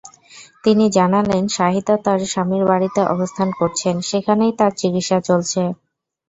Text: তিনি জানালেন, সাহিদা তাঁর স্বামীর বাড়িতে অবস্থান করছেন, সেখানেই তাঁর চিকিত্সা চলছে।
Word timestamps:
তিনি 0.63 0.85
জানালেন, 0.91 1.43
সাহিদা 1.49 1.95
তাঁর 2.05 2.19
স্বামীর 2.25 2.63
বাড়িতে 2.65 3.01
অবস্থান 3.13 3.49
করছেন, 3.59 3.95
সেখানেই 4.09 4.53
তাঁর 4.59 4.73
চিকিত্সা 4.79 5.17
চলছে। 5.27 5.61